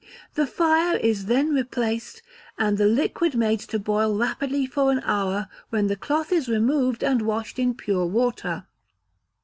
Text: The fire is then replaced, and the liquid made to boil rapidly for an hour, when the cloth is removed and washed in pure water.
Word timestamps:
The 0.33 0.47
fire 0.47 0.95
is 0.97 1.27
then 1.27 1.53
replaced, 1.53 2.23
and 2.57 2.79
the 2.79 2.87
liquid 2.87 3.35
made 3.35 3.59
to 3.59 3.77
boil 3.77 4.17
rapidly 4.17 4.65
for 4.65 4.91
an 4.91 5.01
hour, 5.03 5.47
when 5.69 5.85
the 5.85 5.95
cloth 5.95 6.31
is 6.31 6.49
removed 6.49 7.03
and 7.03 7.21
washed 7.21 7.59
in 7.59 7.75
pure 7.75 8.07
water. 8.07 8.65